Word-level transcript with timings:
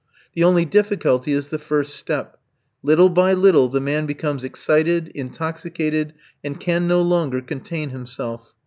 The 0.33 0.43
only 0.43 0.65
difficulty 0.65 1.31
is 1.31 1.49
the 1.51 1.59
first 1.59 1.95
step. 1.95 2.39
Little 2.81 3.07
by 3.07 3.33
little 3.35 3.69
the 3.69 3.79
man 3.79 4.07
becomes 4.07 4.43
excited, 4.43 5.09
intoxicated, 5.09 6.13
and 6.43 6.59
can 6.59 6.87
no 6.87 7.03
longer 7.03 7.39
contain 7.39 7.91
himself. 7.91 8.55